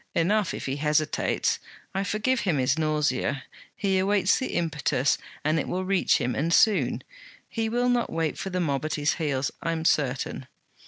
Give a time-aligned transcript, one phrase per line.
[0.15, 1.59] 'Enough if he hesitates.
[1.93, 3.43] I forgive him his nausea.
[3.75, 7.03] He awaits the impetus, and it will reach him, and soon.
[7.47, 10.47] He will not wait for the mob at his heels, I am certain.